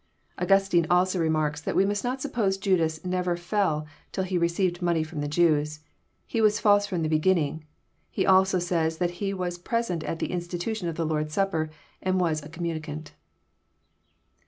[0.39, 5.05] Augustine also remarks that we must not suppose Judas never fell till he received money
[5.05, 5.81] fh>m the Jews.
[6.25, 7.65] He was false from the begin ning.
[8.09, 11.69] He also says that he was present at the institution of the Lord's Supper,
[12.01, 13.13] and was a communicant.